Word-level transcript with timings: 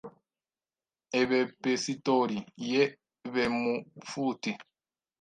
ebepesitori, 1.19 2.37
ye 2.71 2.83
bemufuti 3.33 4.51